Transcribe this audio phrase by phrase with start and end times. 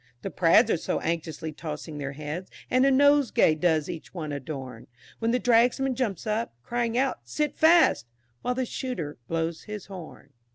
[0.23, 4.87] The prads are so anxiously tossing their heads, And a nosegay does each one adorn,
[5.19, 8.07] When the Dragsman jumps up, crying out "sit fast,"
[8.41, 10.31] While the shooter blows his horn.